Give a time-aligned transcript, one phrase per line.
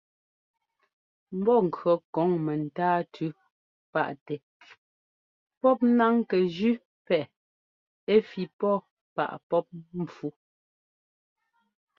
[1.37, 3.27] Mbɔ́ŋkʉɔ́ kɔŋ mɛntáa tʉ́
[3.91, 4.35] páꞌtɛ
[5.59, 6.73] pɔ́p náŋ kɛ jʉ́
[7.07, 7.31] pɛ́ꞌɛ
[8.13, 8.75] ɛ́ fí pɔ́
[9.15, 9.65] páꞌ pɔ́p
[10.01, 10.27] mpfú.